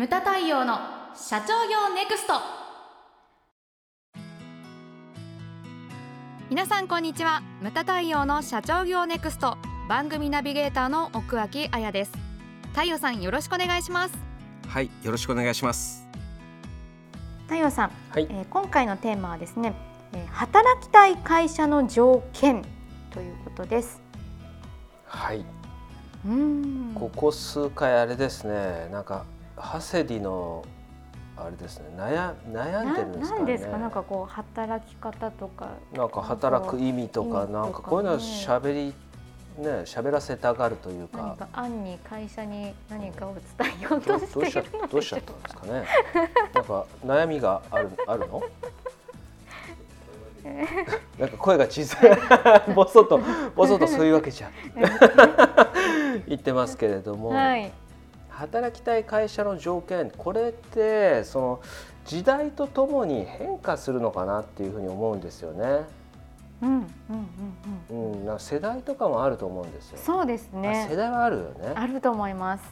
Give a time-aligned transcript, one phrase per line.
[0.00, 0.78] ムタ太陽の
[1.14, 2.32] 社長業ネクスト。
[6.48, 7.42] 皆さんこんにちは。
[7.60, 9.58] ムタ太陽の社長業ネクスト。
[9.90, 12.12] 番組ナビゲーターの奥脇彩です。
[12.72, 14.14] 太陽さんよろしくお願いします。
[14.68, 16.08] はい、よろしくお願いします。
[17.42, 18.26] 太陽さん、はい。
[18.30, 19.74] えー今回のテーマはですね、
[20.14, 22.64] えー働きたい会社の条件
[23.10, 24.00] ということです。
[25.04, 26.94] はい、うーん。
[26.94, 29.26] ここ数回あれですね、なんか
[29.60, 30.64] ハセディの
[31.36, 33.38] あれですね、悩悩んでるんですかね。
[33.38, 35.70] なんですか、なんかこう働き方とか。
[35.92, 38.94] なんか働く意味とか、なんかこういうのは喋り
[39.58, 41.36] ね、喋らせたがるというか。
[41.54, 45.84] 何に会社に何かを伝えようどとしているのどうしちゃったんですかね。
[46.54, 48.42] なんか悩みがある あるの？
[51.18, 52.18] なんか声が小さい、
[52.74, 53.20] ボソと
[53.54, 54.52] ボソとそういうわけじゃ ん
[56.26, 57.70] 言ってますけれども、はい。
[58.40, 61.60] 働きたい会社の条件これってその
[62.06, 65.84] 時代とともに変化するのかなっていうふうに思うんですよね。
[66.62, 68.12] うんうんうんうん。
[68.12, 69.98] うん、な世代とかもあると思うんですよ。
[69.98, 70.96] そうですあ世ね。
[70.96, 71.72] 代はあるよね。
[71.74, 72.64] あると思います。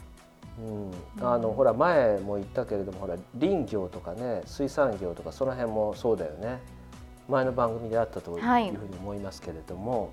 [0.59, 6.59] うん、あのほら前も言ったけれどもほら林業とかね水産業とかその辺もそうだよね
[7.29, 10.11] 前の番組であったというふうはいに思いますけれども、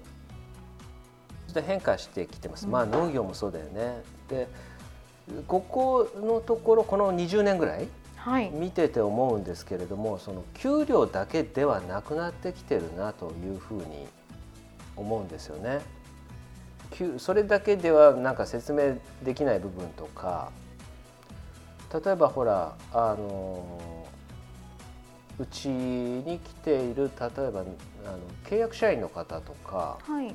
[1.46, 4.46] そして変化してきてます、うんまあ農業もそうだよねで
[5.46, 8.50] ここのところこの20年ぐらいはい。
[8.50, 14.08] 見てて思うんですけれどもその給料だけではなくなってきてるなというふうに
[14.96, 15.80] 思うんですよね。
[16.90, 20.50] 給それだけではなんか説明できない部分とか
[21.92, 24.06] 例えばほらあの
[25.38, 27.66] うちに来ている例えばあの
[28.44, 30.34] 契約社員の方とかはい。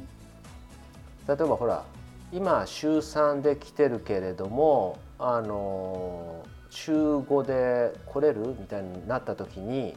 [1.27, 1.83] 例えばほら
[2.31, 9.95] 今週3で来てるけれどもあの週5で来れるみたいになった時に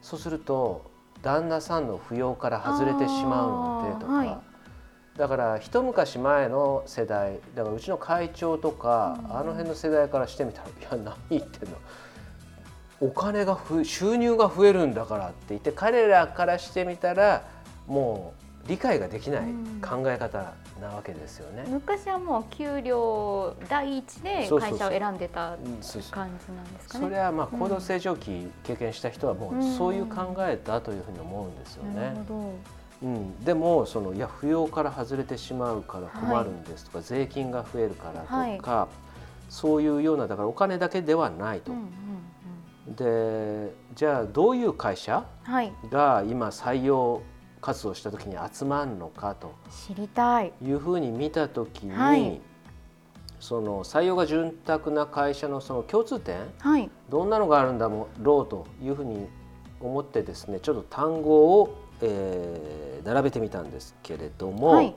[0.00, 0.90] そうすると
[1.22, 4.38] 旦那さんの扶養から外れてしまうのでとか、はい。
[5.16, 9.36] だから一昔前の世代だからうちの会長とか、うん。
[9.36, 10.68] あの辺の世代からしてみたら
[10.98, 11.76] 「いや何言ってんの。
[13.00, 17.44] お金がふ収入が増えるんだから」って言って彼らからしてみたら
[17.86, 21.64] もう理解ができないうん考え方なわけですよね。
[21.68, 25.56] 昔はもう給料第一で会社を選んでた
[26.10, 27.04] 感じなんですかね。
[27.04, 32.24] それはまあ高度成長期経験した人はもうんうそういう考えだというふうに思うんですよなるね。
[32.28, 32.54] ほど。
[33.02, 38.86] うん、でもそのいや扶養から外れてしまうから困るんですとか、税金が増えるからとか、
[39.48, 41.72] そういうようなだからお金だけではないと。
[41.72, 41.84] うんうん
[42.88, 42.94] うん。
[42.94, 45.72] でじゃあどういう会社はい。
[45.90, 47.22] が今採用
[47.62, 50.52] 活動した時に集まるのかと知りたい。
[50.62, 52.40] いうふうに見た時に、はい
[53.40, 56.88] その採用が潤沢な会社のその共通点はい。
[57.08, 58.06] どんなのがあるんだろ
[58.42, 59.26] うというふうに
[59.80, 64.94] 思ってですねちょっと単語を、えー並べてみたんですけれども、はい。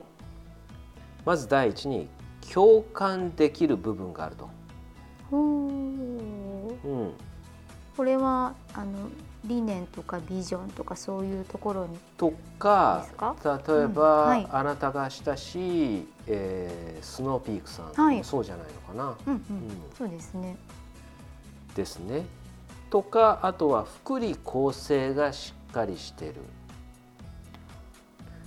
[1.24, 2.08] まず第一に
[2.52, 4.48] 共感できる部分があると。
[5.32, 7.12] うん、
[7.96, 9.08] これはあの
[9.46, 11.98] 理念とかビジョンとかそういうところに。
[12.16, 13.06] とか
[13.44, 13.50] 例
[13.82, 19.38] えば、うんはいあなたが親しい、えースノーピークさんはそうじゃないのかな、うんうん。
[19.38, 19.42] うん
[19.96, 20.56] そうですね。
[21.74, 22.24] ですね。
[22.90, 26.34] とかあとは福利厚生がしっかりしてる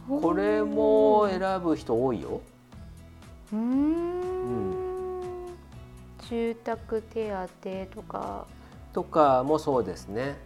[0.08, 2.42] これも選ぶ人多いよ。
[3.54, 4.74] うーん。
[6.30, 8.46] 住宅手当とか。
[8.94, 10.38] とかもそうですね。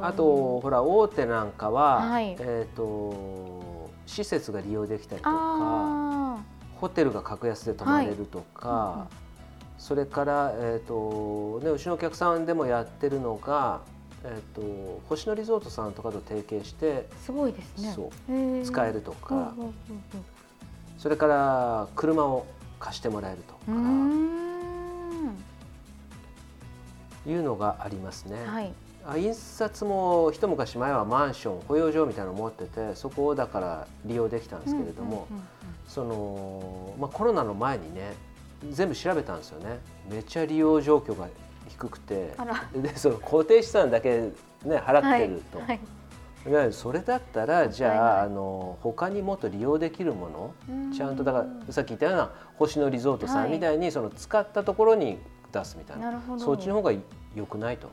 [0.00, 6.38] あとほら大手なんかは、はいえっ、と施設が利用できたりとかあ
[6.76, 9.08] ホテルが格安で泊まれるとか、はいうんうん
[9.78, 13.80] それから、えーとね、うちのお客さんでもやってるのが、
[14.24, 17.14] えー、と星野リゾートさんとかと提携してあ。
[17.24, 17.92] すごいですね。
[17.94, 19.72] そう使えるとか、うんうんうん
[20.98, 22.44] それから車を
[22.80, 24.28] 貸してもらえるとうかん。
[27.24, 28.44] いうのがありますね。
[28.44, 28.72] はい。
[29.08, 35.26] あ印刷も一昔前はマンション保養所みたいなのを持っててそこをだから利用できたんですけれども、
[35.86, 38.12] そのまあ、コロナの前にね
[38.70, 39.78] 全部調べたんですよね
[40.10, 41.26] めっちゃ利用状況が
[41.68, 42.34] 低くて。
[42.76, 44.32] でその固定資産だけ、ね、
[44.64, 45.80] 払ってると、はい。
[46.46, 55.18] いわゆるそれだったらじゃああの他にもっと利用できるものうんちゃんとだからさっき言ったような星野リゾートさはいんみたいにその使ったところに
[55.50, 56.22] 出すみたいな。
[56.38, 56.92] そっちの方が
[57.34, 57.90] 良くないと。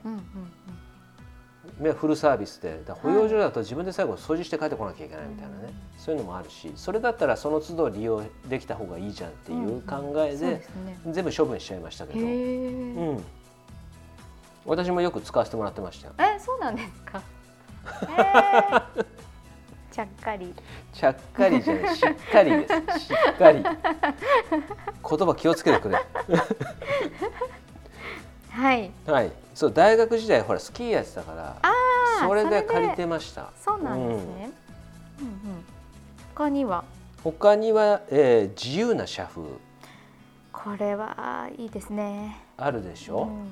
[1.98, 10.66] フルサービスで保養所だと自分で最後掃除して帰ってこなきゃいけないみたいなね、そういうのもあるしそれだったらその都度利用できた方がいいじゃんっていう考えで。
[11.10, 12.20] 全部処分しちゃいましたけど。
[12.20, 13.24] うん。
[14.66, 16.14] 私もよく使わせてもらってましたよ。
[16.18, 17.22] えそうなんですか？
[18.02, 19.06] えー、
[19.92, 20.54] ちゃっかり。
[20.92, 21.96] ちゃっかりじゃない。
[21.96, 23.00] しっかりです。
[23.00, 23.62] しっかり。
[23.64, 23.74] 言
[25.28, 26.00] 葉気をつけてくれ
[28.56, 28.92] はい。
[29.06, 29.32] はい。
[29.54, 31.62] そう大学時代ほらスキーやってたから
[32.20, 33.52] それで借りてました。
[33.58, 34.50] そうなんですね、
[35.20, 35.34] うん、うん。
[36.34, 36.84] 他には？
[37.24, 39.44] 他には、えー自由な社風。
[40.54, 42.38] これはいいですね。
[42.58, 43.48] あるでしょ、うん、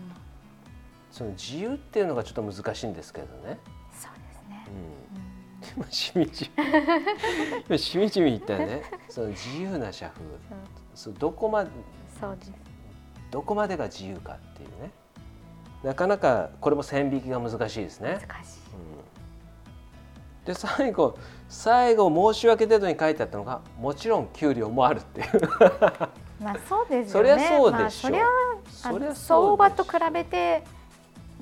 [1.11, 3.59] その自由っていうのがちょっと難しいんですけどね、
[3.91, 4.65] そうですね。
[5.75, 6.63] う、ん、今しみじみ。
[7.67, 8.83] 今しみじみ言ったよね。
[9.09, 10.25] その自由な社風。
[10.95, 11.65] そうどこま
[12.19, 12.51] そうです。
[13.31, 14.91] どこまでが自由かいうね。
[15.83, 18.19] なかなかこれも線引きが難しいですね。
[18.27, 18.43] 難。
[18.43, 18.59] しい。
[20.45, 21.17] うん、で最後
[21.49, 25.27] 最後申し訳程度に書いてあったのがもちろん給料もあるっていう。
[26.41, 27.23] まあそうですね。
[27.23, 28.21] りゃそうでしょ、まあ、
[28.67, 30.63] そりゃ相場と比べて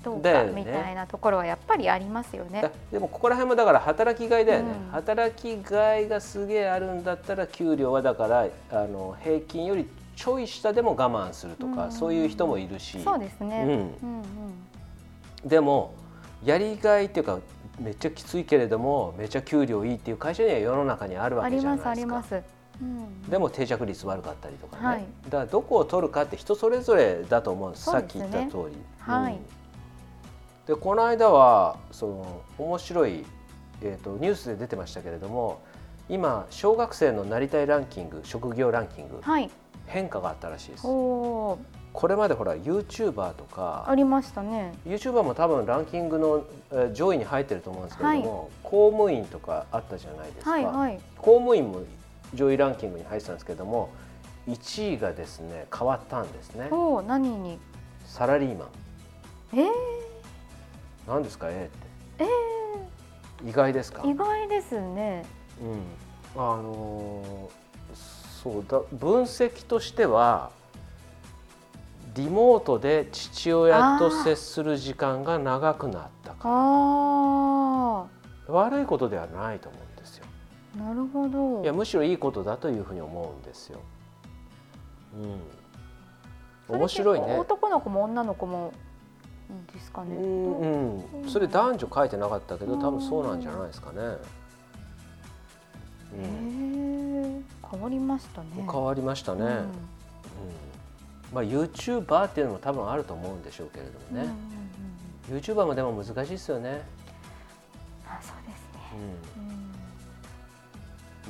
[0.04, 2.62] どうかみたいなところはやっぱりありますよね。
[2.62, 2.72] だ。
[2.92, 4.92] でもここら辺もだから働きがいだよね、うん。
[4.92, 11.92] 働きがいがすげえあるんだったら給料はだからあの平均よりちょい下でも我慢するとか、うん。
[11.92, 13.00] そういう人もいるし。
[13.02, 13.64] そうですね。
[13.64, 13.70] うん。
[13.70, 14.22] うん
[15.44, 15.48] うん。
[15.48, 15.94] でも
[16.44, 17.40] やりがいっていうか
[17.80, 21.90] めっちゃきついけれどもめっちゃ給料いいっていう会社には世の中にあるわありますけじゃないですか。
[21.92, 22.44] あります。
[22.82, 23.24] うん。
[23.30, 25.06] でも定着率悪かったりとかね、はい。
[25.26, 27.86] だからどこを取るかって人それぞれだと思うんです。
[27.86, 28.78] さっき言った通り。
[29.00, 29.34] はい。
[29.34, 29.40] うん。
[30.68, 33.26] でこの間はその面白い、
[33.82, 35.62] えー、とニュースで出てましたけれども
[36.08, 39.20] 今小学生のなりたいランキング職業ランキング。
[39.22, 39.50] はい。
[39.92, 40.84] 変化があったらしいです。
[40.84, 41.58] こ
[42.08, 44.74] れまでほら YouTuber とかありましたね。
[44.88, 51.00] YouTuber も多分ランキングのえー上位に入ってると思うんですけれども、公務員とかあったじゃないですか、はいはい。
[51.18, 51.82] 公務員も
[52.34, 53.90] 上位ランキングに入ってたんですけれども
[54.48, 57.60] 1位がですね変わったんですねおお何に？
[58.06, 58.68] サラリーマン
[59.54, 59.70] えー、
[61.08, 61.70] 何ですか A
[62.18, 65.26] ってえ意外ですか、ー、意外ですね。
[66.36, 67.61] うん、あのー
[68.42, 70.52] そうだ分析としては
[72.16, 78.06] リモートで父親と接する時間が長くなったかあ
[78.48, 80.26] 悪いことではないと思うんですよ。
[80.76, 81.62] あなるほど。
[81.64, 83.80] いやむしろいいことだというふうに思うんですよ、
[86.70, 87.38] うん、面白いね。
[87.38, 88.74] 男の子も女の子も
[89.74, 90.16] ですかね。
[90.16, 94.18] うん、うん、それ男女書いてなかったけど多分そうなんじゃないですかね、へ
[96.16, 97.01] うん、え
[97.72, 98.48] 変わりましたね。
[98.56, 99.50] 変わりましたね、うん。
[99.50, 99.68] うん。
[101.34, 104.32] まあ、YouTuber っていうのも多分あると思うんでしょうけれどもね、うんうんうん
[105.30, 106.82] YouTuber もでも難しいですよね、
[108.06, 108.80] あそうですね。
[109.38, 109.40] う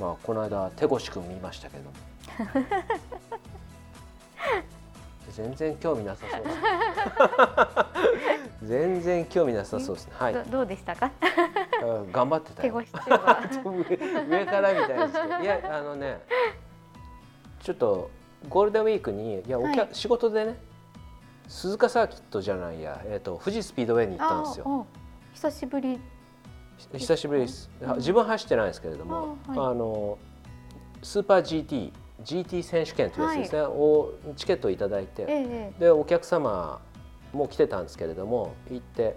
[0.00, 1.90] まあ、この間手越くん見ましたけど。
[5.30, 6.42] 全然興味なさそう
[8.64, 10.12] 全然興味なさそうですね。
[10.16, 10.34] はい。
[10.34, 11.10] どどうでしたか？
[11.82, 12.62] うん頑張ってた。
[12.62, 12.84] 上上
[14.46, 15.40] からみたいですけど。
[15.40, 16.20] いやあのね
[17.60, 18.10] ちょっと
[18.48, 19.88] ゴールデンウィークにいやお客、はい。
[19.92, 20.58] 仕事でね
[21.48, 24.86] 鈴鹿サーキットじゃないや、えー、と富士スピードウェイに行ったんですよ。
[25.34, 26.00] 久しぶり。
[26.96, 27.70] 久しぶりです。
[27.96, 29.70] 自分走ってないですけれども、あはい。
[29.70, 30.18] あの
[31.02, 31.92] スーパー GT
[32.24, 35.80] GT 選手権というやつですね、をチケットをいただいて、ええ。
[35.80, 36.80] でお客様
[37.32, 39.16] も来てたんですけれども行って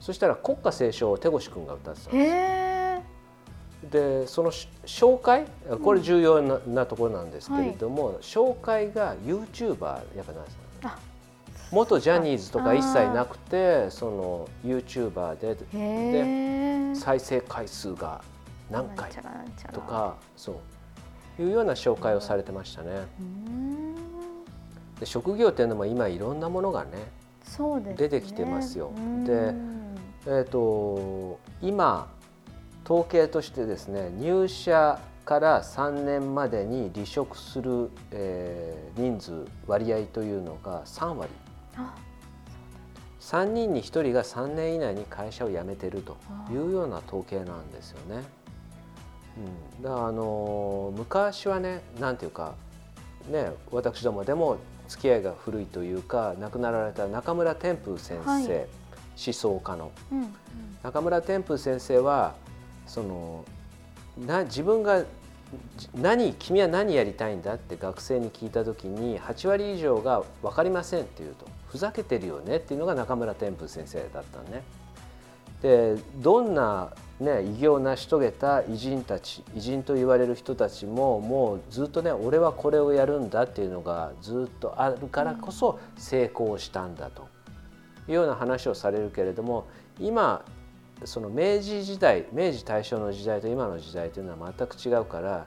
[0.00, 3.90] そしたら国歌斉唱を手越くんが歌ってたんです。
[3.90, 5.44] でそのし紹介
[5.82, 10.98] これ重要な,、なところなんですけれども、紹介が YouTuber やっぱなんですねあ
[11.70, 15.56] 元ジャニーズとか一切なくてその YouTuber でへ
[16.92, 16.94] え。
[16.94, 18.22] 再生回数が
[18.70, 19.10] 何回
[19.72, 19.80] と。
[19.80, 20.60] かそ
[21.38, 23.06] ういうような紹介をされてましたね。
[25.00, 27.23] で職業っていうのも今いろんなものがね。
[27.96, 28.92] 出てきてますよ。
[28.96, 29.24] うん。
[29.24, 29.54] で
[30.26, 32.08] えー、と今
[32.84, 41.30] 統計としてですね入社から3年までに離職する、えー人数割合というのが3割。
[41.76, 41.94] あ
[43.20, 46.16] 3人に1人が3年以内に会社を辞めてると
[46.50, 48.22] いうような統計なんですよね。
[49.78, 52.54] うん、だからあのー昔はねなんていうか
[53.28, 54.58] ね私どもでも
[54.88, 58.66] 付き合いが古いというか亡くなられた中村天風先生、はい
[59.16, 60.34] 思想家のうんうん。
[60.82, 62.34] 中村天風先生は
[62.86, 63.44] その
[64.18, 65.04] な自分が
[65.76, 74.62] じ何君は何やりたいんだって学生に聞いた時に8割以上が分かりませんっていうとふざけてるよねっていうのが中村天風先生だったのね。
[75.62, 87.28] でどんな、ね、偉業を成し遂げた偉人たち偉人と言われる人たちももうずっとね俺はこれをやるんだっていうのがずっとあるからこそ成功したんだと
[88.08, 89.68] いうような話をされるけれども
[90.00, 90.44] 今
[91.04, 95.46] その明治時代明治大正の時代と今の時代というのは全く違うから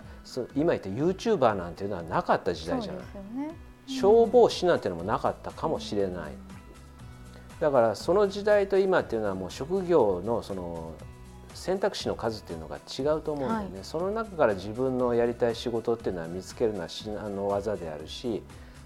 [0.56, 3.02] 今言った YouTuber なんていうのはなかった時代じゃない、
[3.36, 3.56] ね
[3.90, 6.32] うん、消防士なんていうのもなかったかもしれない、
[7.60, 10.94] だからその時代と今っていうのはもう職業のその
[11.58, 18.44] 選択肢の数っていうのが違うと思うんだよね、はい、その中から自分のやりたい仕事っていうのは見つけるのは至難の技であるし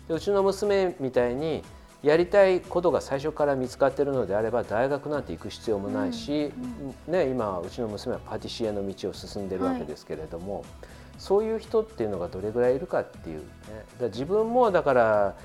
[0.07, 1.63] でうちの娘みたいに
[2.01, 6.51] やりたいことが最初から見つかっているのであれば大学なんて行く必要もないし、
[7.07, 10.63] うん、ね、今うちの娘はパティシエの道を進んでるわけですけれども、はい、
[11.19, 13.45] そういう人っていうのがどれぐらいいるかっていう、ね、
[13.99, 15.35] だ自分もだから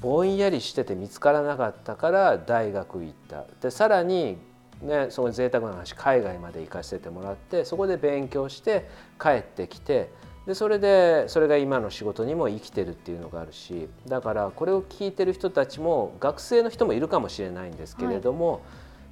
[0.00, 3.44] ぼんやりしてて見つからなかったから大学行った。
[3.60, 4.38] でさらに
[4.82, 8.88] ね、その贅沢な話海外まで行かせてもらってそこで勉強して
[9.20, 10.10] 帰ってきて
[10.46, 18.60] でそれでそれが今の仕事にも生きてるっていうのがあるしだからこれを聞いてる人たちも学生の人もいるかもしれないんですけれども、はい、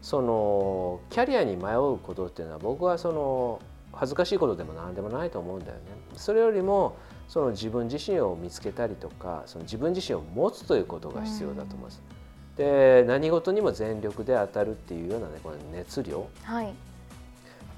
[0.00, 3.60] そのキャリアに迷うことっていうのは僕はその
[3.92, 5.80] 恥ずかしいことでも何でもないと思うんだよね。
[6.14, 6.96] それよりも
[7.26, 12.17] その自分自身を見つけたりとかその自分自身を持つということが必要だと思います。
[12.58, 16.74] で何事にも全力で当たるっていうようなねこの熱量、はい、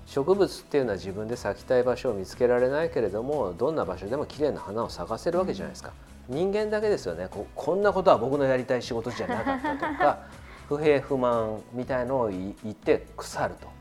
[0.07, 5.93] 植物っていうのは自分で咲きたい場所を見つけられないけれどもどんな場所でも綺麗な花を咲かせるわけじゃないですか、
[6.31, 7.29] うん、人間だけですよね。
[7.31, 10.19] ここんなことは僕のやりたい仕事じゃなかったとか
[10.67, 13.73] 不平不満みたいのを言って腐ると、うん、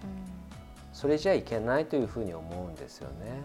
[0.91, 3.41] それじゃいけないというふうに思うんですよね。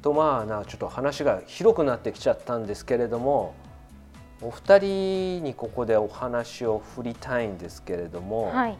[0.00, 3.54] とまあなちょっと話が広くなってきちゃったんですけれども
[4.42, 8.76] お二人にここでお話を振りたいんですけれども、はい、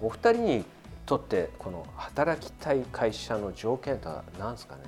[0.00, 0.64] お二人に
[1.04, 4.82] とってこの働きたい会社の条件とは何ですかね？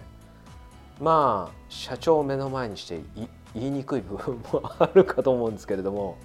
[1.01, 3.01] まあ社長を目の前にして
[3.53, 6.17] 言いにくい部分もあるかと思うんですけれども。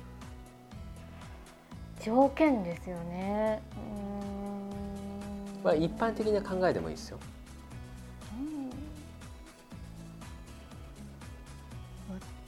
[2.02, 3.62] 条件ですよね。
[5.64, 7.18] まあ一般的な考えでもいいですよ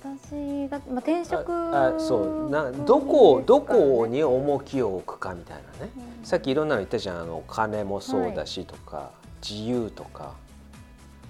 [0.03, 2.50] 私が、まあ、転職あそう。
[2.50, 7.22] などこどこに重きを置くかみたいなね、うん、さっきいろんなの言ったじゃん。
[7.22, 9.12] あの金もそうだしとか、は
[9.43, 10.34] い、自由とか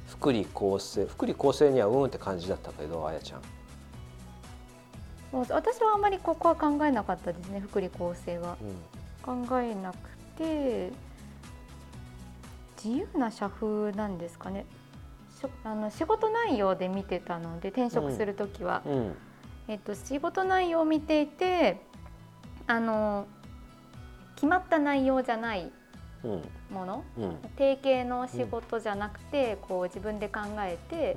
[0.07, 3.41] 福利厚生福利厚生にはうんって感じだったけどあやちゃん。
[5.33, 8.57] 私はあんまりここは考えなかったですね福利厚生は、
[9.25, 9.97] うん、考えなく
[10.37, 10.91] て
[12.83, 14.65] 自由な社風なんですかね
[15.63, 19.15] あの仕事内容で見てたので転職する時は、うん、
[19.67, 21.81] えっと、仕事内容を見ていて
[22.67, 23.27] あの
[24.35, 25.71] 決まった内容じゃない
[26.71, 31.15] もの、うん、定型の仕事じゃなくて、こう自分で考えて、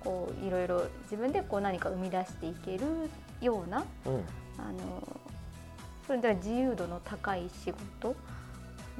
[0.00, 2.84] こういろいろ自分でこう何か生み出していける
[3.40, 3.84] ような、
[4.58, 5.20] あの
[6.06, 8.14] それでは自由度の高い仕事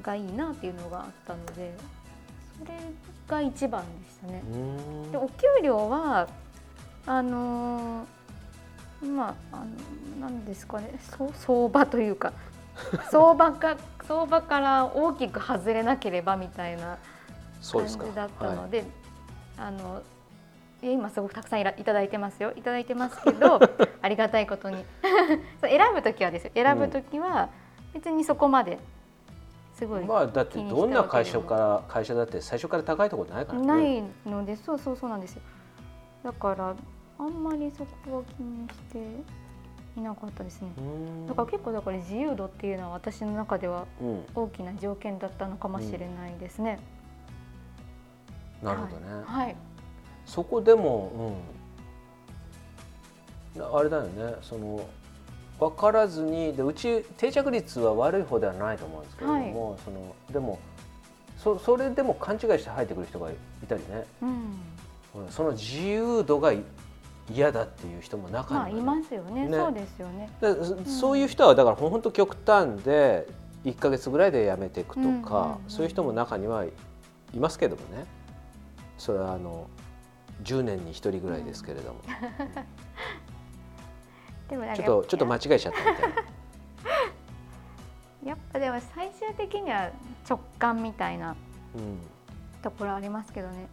[0.02, 1.75] がいいなっていうのがあったので
[2.59, 2.79] それ
[3.29, 4.43] が一番でしたね。
[5.13, 6.29] でお給料は
[7.07, 9.65] あのー、まああ
[10.21, 10.99] のなんですかね。
[11.35, 12.33] 相場というか
[13.11, 16.99] 相場か相場から大きく外れなければみたいな
[17.73, 18.87] 感じだったので、はい、
[19.59, 20.03] あの
[20.83, 22.53] 今すごくたくさんいただいてますよ。
[22.57, 23.59] いただいてますけど
[24.03, 24.85] ありがたいことに。
[25.63, 26.51] 選ぶ時はですよ。
[26.55, 27.49] 選ぶ時は
[27.95, 28.79] 別にそこまで。
[29.76, 33.61] すごいまあだってどんな会社から会社だって最初から高いところないから。
[33.61, 35.42] ねないのでそうそうそうなんですよ。
[36.25, 36.75] だから
[37.18, 38.99] あんまりそこは気にして
[39.99, 40.71] いなかったですね。
[41.28, 43.87] だから結構だから自由度っていうのは私の中では
[44.35, 46.78] 大きな条件だったのかもしれないですね、
[48.62, 49.56] うん、なるほどね、はい、はい、
[50.25, 51.38] そこでも、
[53.56, 54.37] うん、あれだよね。
[54.40, 54.87] その
[55.59, 60.59] 分からずにでうち定着率は悪い方ではないと思うんですけれども、はい、そのでも
[61.39, 63.35] そそれでも勘違いして入ってくる人がい
[63.69, 66.53] たりね、うん、その自由度が
[67.33, 70.31] 嫌だっていう人も中にいますよね、ね、そうですよね、
[70.87, 73.27] そういう人はだから本当極端で
[73.65, 75.29] 1か月ぐらいで辞めていくとか、うんうんうん、
[75.69, 76.71] そういう人も中にはい
[77.39, 78.07] ますけどもね。
[78.99, 79.69] それはあの
[80.43, 82.01] 10年に1人ぐらいですけれども。
[84.49, 86.17] でもちょっとちょっと間違えちゃったみたいな。
[88.31, 89.91] やっぱでも最終的には
[90.29, 91.37] 直感みたいな
[92.61, 93.69] ところありますけどね。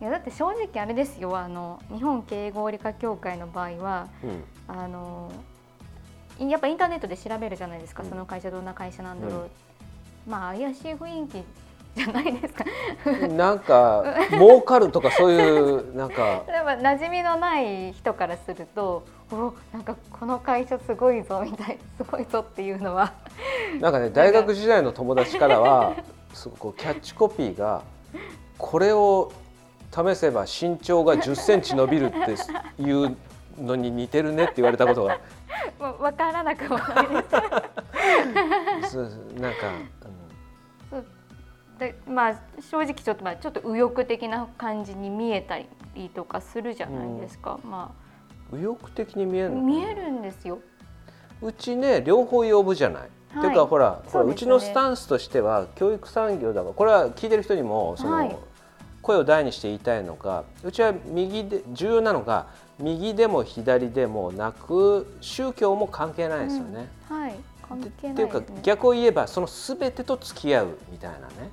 [0.00, 5.32] いやだって正直あれですよあの日本経営合理化協会の場合は、うん、あの
[6.38, 9.44] やっぱインターネットで調べるじゃないですか、うん、その会社どんな会社なんだろう、う
[10.28, 11.42] ん、まあ怪しい雰囲気
[11.98, 12.64] じじゃないですか。
[13.28, 16.44] なんか儲かるとかそういうなんか。
[16.46, 23.12] でも馴染みのない人からするとおなんかこの会社すごいぞみたいすごいぞっていうのは。
[23.80, 25.94] なんかね大学時代の友達からは
[26.32, 27.82] すごくキャッチコピーが
[28.56, 29.32] これを
[29.92, 33.16] 試せば身長が10センチ伸びるっていう
[33.58, 35.18] のに似てるねって言われたことが。
[35.78, 37.08] もう分からなくもない
[38.82, 38.96] です。
[39.40, 39.72] なんか、
[41.78, 45.68] でまあ正直ちょっとまあちょっと右翼的な感じに見えたり
[46.14, 47.92] とかするじゃないですか、ま
[48.52, 49.62] うん、右翼的に見えるの？
[49.62, 50.58] 見えるんですよ。
[51.40, 53.02] うちね両方呼ぶじゃない。
[53.32, 53.40] はい。
[53.42, 54.32] ていうかほら、うね。
[54.32, 58.36] うちのスタンスとしては教育産業だからこれは聞いてる人にもその、はい。
[59.00, 66.88] 声を大にして言いたいのがうちは右で重要なのが右でも左でもなく宗教も関係ないですよね。
[67.10, 67.20] うん。
[67.20, 67.34] はい。
[67.68, 71.50] 関で係っていうかないですね逆を言えばその全てと付き合うみたいなね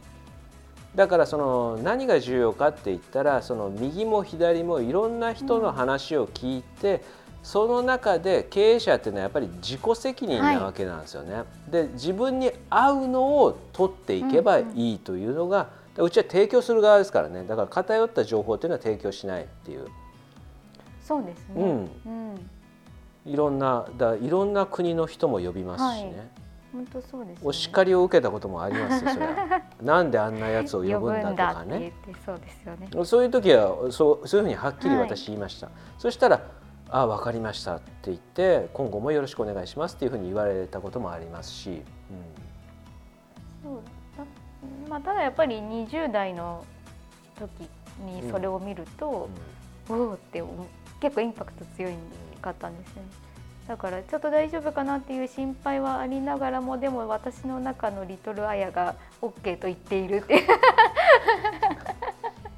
[0.95, 7.03] だからその何が重要かって言ったらその右も左もいろんな人の話を聞いて、
[7.43, 11.43] その中で経営者っていうのはやっぱり自己責任なわけなんですよね。
[11.69, 17.43] で自分に合うのを取っていけばいいというのが、うちは提供する側ですからね。
[17.43, 19.87] だから偏った情報っていうのは提供しないっていう、
[21.03, 22.49] そうですね、うん、うん。
[23.25, 26.09] いろんなだいろんな国の人も呼びますしね。
[26.09, 26.44] はい
[26.75, 31.93] 本当そうです、ね、お叱りを受けたこともありますよそれは なんであんなやつを呼ぶんだとかね。
[32.25, 33.05] そうですよね。
[33.05, 36.41] そういう時はそうそういうふうにはっきり私言いました、そしたら
[36.89, 41.81] 「ああ分かりました」って言って今後もよろしくお願いしますっていうふうに言われたこともありますし、
[43.63, 43.79] そう。
[44.17, 44.23] だ
[44.89, 46.65] まあただやっぱり20代の
[47.39, 49.29] 時にそれを見ると、
[49.89, 50.43] おおって
[50.99, 51.93] 結構インパクト強い
[52.41, 53.09] かったんですよね
[53.67, 60.41] だからちょっと大丈夫かなっていう心配はありながらもでも私の中のリトルアヤが OK と言っているっていう。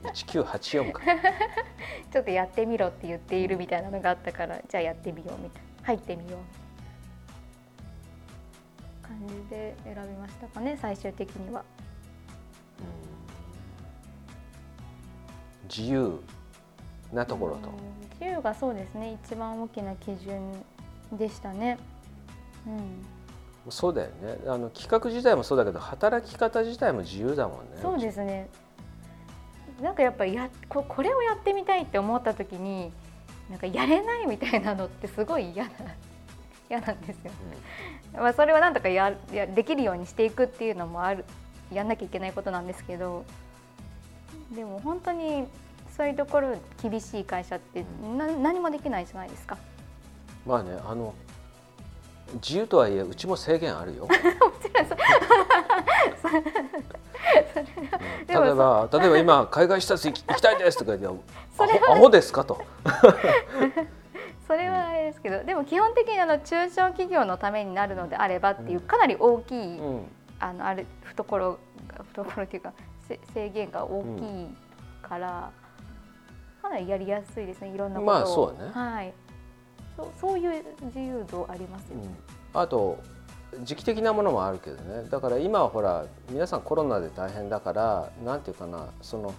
[0.04, 1.02] うん、1984か。
[2.12, 5.68] ちょっとやってみろって言っているみたいなのがあったからじゃあやってみようみたいな。
[5.84, 6.42] 入ってみよう。
[9.08, 11.64] 感じで選びましたかね最終的には。
[15.70, 16.20] 自由
[17.14, 19.18] なところと、うん自由がそうですね。
[19.24, 20.52] 一番大きな基準
[21.12, 21.78] でしたね。
[22.66, 22.70] う
[23.70, 28.50] ん、そうだよねあの企画自体もそうだけど働き方自体も自由だもんねそうですね
[29.82, 32.92] なんかやっぱりやここれをやってみたいって思った時に
[33.50, 35.72] なんかやれないみたいなのってすごい嫌な
[36.70, 37.32] 嫌なんですよ。
[38.14, 41.24] まあそれはなんとかややできるようにしていくっていうのもある
[41.72, 43.24] やんなきゃいけないことなんですけど
[44.52, 45.48] でも本当に
[45.96, 47.86] そういうところ厳しい会社って
[48.18, 49.58] な何もできないじゃないですか。
[50.48, 51.14] まあねあの
[52.36, 54.08] 自由とはいえうちも制限あるよ。
[58.28, 61.20] 例えば例えば今海外視察行き行きたいですとか言って
[61.56, 62.66] それアホですかと。
[64.48, 70.08] それはあれですけどでも基本的にあの中小企業のためになるのであればっていうかなり大きい、うん。
[70.40, 71.52] あのある懐
[71.88, 72.74] が懐っていうか
[73.08, 74.56] せ制限が大きい
[75.02, 75.52] から、
[76.62, 78.70] かなりやりやすいですねいろんなことを、まあそうね。
[78.72, 79.14] はい
[79.98, 81.98] そうそういう自由度ありますよ、
[82.54, 82.62] うん。
[82.62, 83.00] あと
[83.64, 85.10] 時期的なものもあるけどね。
[85.10, 89.34] だから今はほら皆さんコロナで大変だからなんていうかなその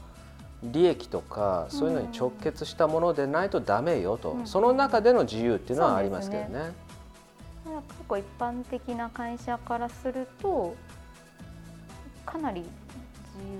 [0.62, 4.46] 利益とかそういうのに直結したものでないとダメよと、うん。
[4.46, 6.72] その中での自由っていうのはありますけどね。
[7.64, 10.74] まあ結構一般的な会社からすると
[12.26, 12.70] かなり自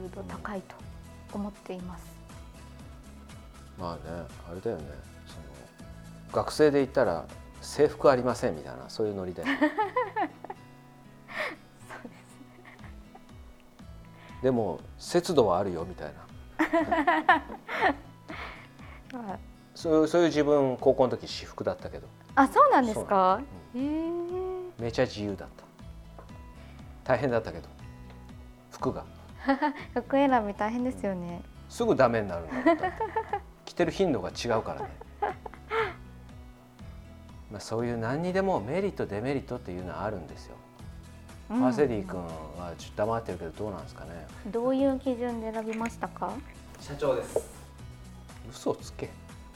[0.05, 0.75] 由度高いと
[1.33, 2.05] 思っています。
[3.79, 4.01] まあね
[4.51, 5.08] あれだよね
[6.33, 7.27] 学生で言ったら
[7.61, 9.45] 制服ありませんみたいなそういうノリで。
[14.43, 16.27] でも節度はあるよみたいな。
[19.13, 19.39] まあ
[19.75, 22.07] そういうそういう自分高校の時私服だったけど。
[22.35, 23.41] あそうなんですか？
[23.75, 24.11] うへえ
[24.79, 25.65] めちゃ自由だった。
[27.05, 27.69] 大変だったけど。
[28.71, 29.05] 服が。
[29.95, 31.43] 服選び大変ですよね。
[31.69, 32.55] すぐダメになるんだ
[33.65, 34.89] 着てる頻度が違うからね
[37.51, 40.57] まあそういう何にでもメリットデメリットっていうのはあるんですよ。
[41.49, 44.27] パーセディ君はちょっと黙ってるけどどうなんですかね。
[44.49, 46.33] どういう基準で選びましたか？
[46.81, 47.39] 社長です。
[48.51, 49.09] 嘘つけ。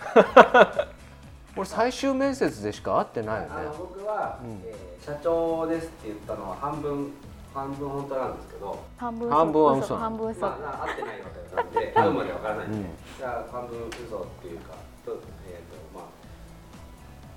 [1.54, 3.54] 俺最終面接でしか会ってないよね。
[3.78, 4.62] 僕は、うん。
[4.64, 7.10] えー社長ですって言ったのは半分
[7.52, 8.78] 半分本当なんですけど。
[8.96, 9.96] 半分半分は嘘。
[9.96, 10.40] 半分嘘。
[10.42, 12.86] まあな合ってないわけなんで会うまでわからないんで、うん。
[13.18, 14.74] じゃあ半分嘘っていうか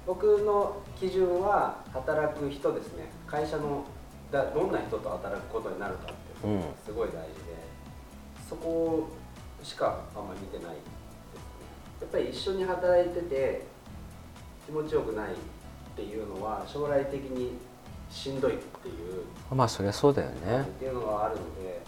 [0.05, 3.09] 僕の基準は働く人ですね。
[3.27, 3.83] 会社の
[4.31, 6.05] だどんな人と働くことになるかっ
[6.41, 7.25] ていうのがすごい大事で、
[8.47, 9.09] そこ
[9.63, 10.91] しかあんまり見てないですね。
[12.01, 13.65] やっぱり一緒に働いてて
[14.65, 15.35] 気持ちよくないっ
[15.95, 17.53] ていうのは将来的に
[18.09, 20.61] しんどいっていうまあそりゃそうだよね。
[20.61, 21.81] っていうのがあるので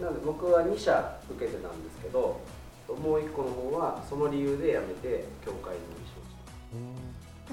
[0.00, 2.40] なので僕は2社受けてたんですけど
[2.88, 5.80] もう1個の方はその理由で辞めて協会に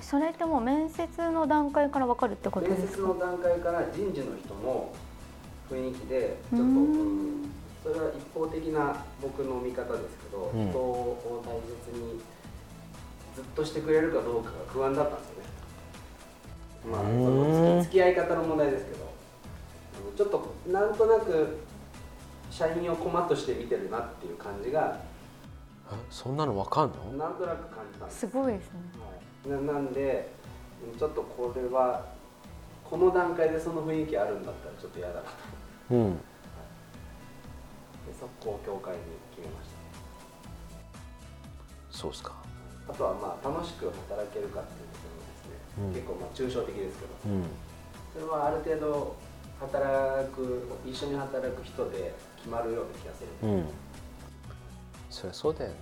[0.04, 2.98] それってもう面接の段階から分かるってこと面ですか？
[2.98, 4.94] 接の段階から人事の人の
[5.72, 6.60] 雰囲気でちょっ
[7.84, 10.70] と、それは一方的な僕の見方ですけど、うん。
[10.70, 11.56] 人を大
[11.96, 12.22] 切に
[13.36, 15.44] ずっとしてくれるかどうかが不安だったんですよね。
[16.92, 19.04] まあそうんの付き合い方の問題ですけど。
[19.96, 21.60] あのちょっとなんとなく
[22.50, 25.00] 社員をコマとして見てるなっていう感じが
[25.92, 27.14] えそんなのわかんの？
[27.18, 28.80] なんとなく感じたんですすごいですね。
[29.00, 29.10] はい、
[29.48, 30.32] ななんで
[30.92, 32.06] うんちょっとこれは
[32.84, 35.28] この段階でその雰囲気あるんだったらちょっと嫌だなと。
[35.92, 36.14] うん。
[36.14, 36.20] で
[38.20, 39.00] 速攻協会に
[39.36, 39.68] 決めまし
[41.90, 42.34] そうっすか。
[42.88, 45.94] たあとはまあ楽しく働けるかっていうところですね、うん。
[45.94, 47.36] 結構まあ抽象的ですけど。
[47.36, 47.44] うん。
[48.14, 49.16] それはある程度
[49.60, 53.66] 働く一緒に働く人で決まるような気がする、うん。
[55.10, 55.78] そりゃそうだよね。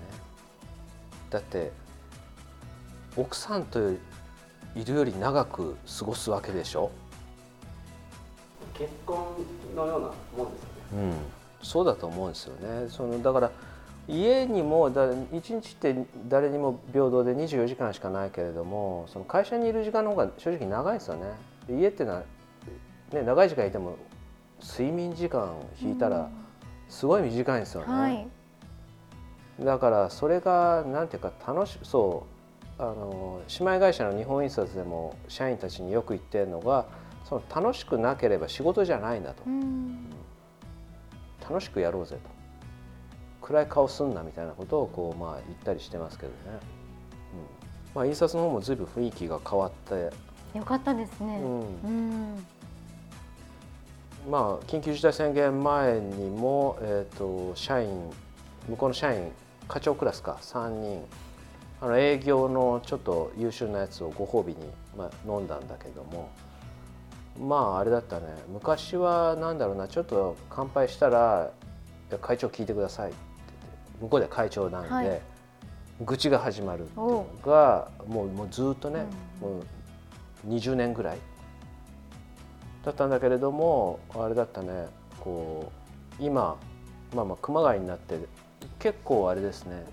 [1.29, 1.71] だって
[3.17, 6.91] 奥さんといるより長く過ごすわけでしょ？
[8.73, 9.17] 結婚
[9.75, 10.69] のようなもんですよ
[10.99, 11.03] ね。
[11.03, 11.13] うん。
[11.61, 12.89] そうだと思うんですよね。
[12.89, 13.51] そのだから
[14.07, 15.95] 家にもだ1日って
[16.27, 21.27] 誰にも平等で24時間しかないけれどもその会社にいる時間の方が正直長いですよね。
[21.67, 22.23] で家ってのは、
[23.11, 23.97] ね、長い時間いても
[24.63, 26.29] 睡眠時間引いたら
[26.89, 28.27] すごい短いんですよね、はい。
[29.59, 32.40] だからそれがなんていうか楽しそう
[32.81, 36.87] あの姉妹会社の日本印刷でも社員たちによく言ってるのが
[37.23, 39.43] その楽しくなければ仕事じゃないんだと。
[39.45, 40.09] うん。
[41.47, 43.45] 楽しくやろうぜと。
[43.45, 46.59] 暗い顔すんなみたいなことをこうまあ言ったりしてますけどね、うん。
[47.93, 50.09] まあ、印刷の方も随分雰囲気が変わって、
[50.57, 51.37] よかったですね。
[51.37, 51.59] うん。
[51.59, 52.45] うん。
[54.27, 58.09] まあ緊急事態宣言前にも、えー、と社員
[58.67, 59.31] 向こうの社員
[59.67, 61.05] 課長クラスか3人
[61.81, 64.59] あの営業のちょっと優秀なやつをご褒美に、
[64.95, 66.29] まあ、飲んだんだけども
[67.39, 68.27] まああれだったね。
[68.49, 71.51] 昔はなんだろうなちょっと乾杯したら
[72.09, 73.59] いや「会長聞いてください」って言っ
[73.93, 75.21] て向こうで会長なんで、はい。
[76.05, 79.05] 愚痴が始まるっていうのがもうもうずっとね、
[79.41, 79.49] うん。
[79.49, 81.17] もう20年ぐらい
[82.83, 84.87] だったんだけれどもあれだったね。
[85.19, 85.71] こ
[86.19, 86.57] う今
[87.15, 88.19] まあまあ熊谷になって
[88.79, 89.83] 結構あれですね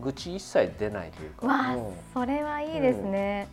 [0.00, 1.92] 愚痴一切出ないというか、わあうん。
[2.12, 3.48] それはいいですね。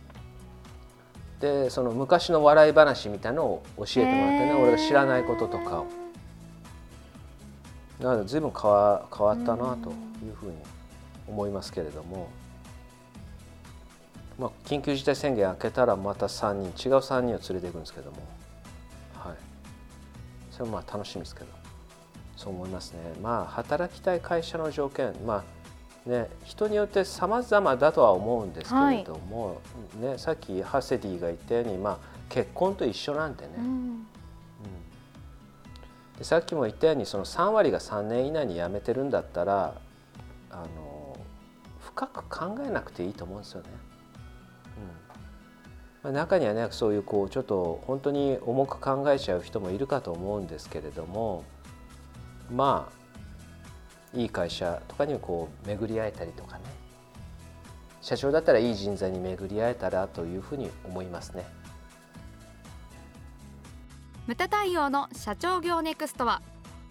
[1.40, 5.86] でその昔の笑い話みたいのを教えてもらってね、俺が知らないこととかを。
[8.00, 10.56] なので随分変わ変わったなというふうに
[11.28, 12.28] 思いますけれども、
[14.38, 18.16] まあ、緊急事態宣言明けたらまた3人違う3人を連れていくんですけども、
[19.14, 19.36] はい、
[20.50, 21.64] それもまあ楽しみですけど。
[22.36, 22.98] そう思いますね。
[23.22, 25.14] まあ働きたい会社の条件。
[25.24, 25.44] まあ
[26.06, 29.60] ね人によって様々だとは思うんですけれども、
[30.00, 34.06] ね、さっきハセディが言ったように、まあ、結婚と一緒なんでね、うん。
[36.18, 39.74] でさっきも言ったようにその3割が3年以内に辞めてるんだったら
[40.50, 41.16] あの
[41.80, 43.68] 深く考えなくていいと思うんですよね。
[46.04, 46.10] うん。
[46.10, 51.44] まあ、中にはねそういうこうちょっと本当に重く考えちゃう人もいるかと思うんですけれども
[52.52, 53.03] まあ
[54.14, 56.62] いい会社とかにこう巡り会えたりとかね。
[58.00, 61.44] 社長だったらいい人材に巡り会えたらというふうに思いますね。
[64.26, 66.42] ムタ対応の社長業ネクストは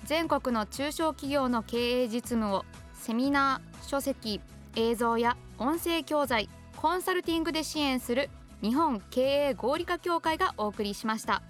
[0.06, 4.42] 全国の中小企業の経営実務をセミナー書籍
[4.76, 8.30] 映像や音声教材コンサルティングで支援する
[8.62, 11.42] 日本経営合理化協会がお送りしました。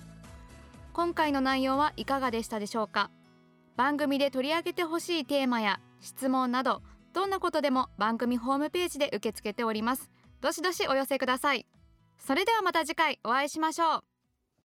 [0.94, 3.10] 今回の内容はいかがでしたでしょうか？
[3.76, 6.82] 番組で取り上げてほしいテーマや質問など
[7.14, 10.10] どんなことでも番組ホームページで受け付けております。
[10.42, 11.66] どしどしお寄せください。
[12.18, 14.13] それではまた次回お会いしましょう。